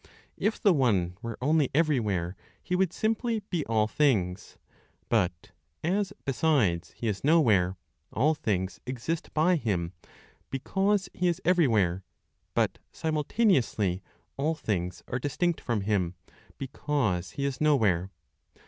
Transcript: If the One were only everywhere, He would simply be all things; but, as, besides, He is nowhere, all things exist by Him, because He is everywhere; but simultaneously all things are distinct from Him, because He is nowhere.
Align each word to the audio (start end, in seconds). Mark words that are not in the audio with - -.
If 0.39 0.59
the 0.59 0.73
One 0.73 1.15
were 1.21 1.37
only 1.43 1.69
everywhere, 1.75 2.35
He 2.63 2.75
would 2.75 2.91
simply 2.91 3.43
be 3.51 3.63
all 3.67 3.85
things; 3.87 4.57
but, 5.09 5.51
as, 5.83 6.11
besides, 6.25 6.89
He 6.97 7.07
is 7.07 7.23
nowhere, 7.23 7.77
all 8.11 8.33
things 8.33 8.79
exist 8.87 9.31
by 9.35 9.57
Him, 9.57 9.93
because 10.49 11.07
He 11.13 11.27
is 11.27 11.39
everywhere; 11.45 12.03
but 12.55 12.79
simultaneously 12.91 14.01
all 14.37 14.55
things 14.55 15.03
are 15.07 15.19
distinct 15.19 15.61
from 15.61 15.81
Him, 15.81 16.15
because 16.57 17.33
He 17.33 17.45
is 17.45 17.61
nowhere. 17.61 18.09